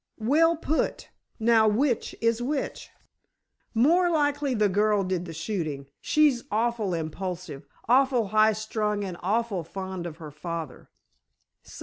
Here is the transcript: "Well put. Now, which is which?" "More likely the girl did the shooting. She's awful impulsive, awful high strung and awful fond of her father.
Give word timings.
"Well 0.17 0.57
put. 0.57 1.11
Now, 1.39 1.67
which 1.67 2.15
is 2.21 2.41
which?" 2.41 2.89
"More 3.75 4.09
likely 4.09 4.55
the 4.55 4.67
girl 4.67 5.03
did 5.03 5.25
the 5.25 5.31
shooting. 5.33 5.85
She's 5.99 6.43
awful 6.49 6.95
impulsive, 6.95 7.67
awful 7.87 8.29
high 8.29 8.53
strung 8.53 9.03
and 9.03 9.15
awful 9.21 9.63
fond 9.63 10.07
of 10.07 10.17
her 10.17 10.31
father. 10.31 10.89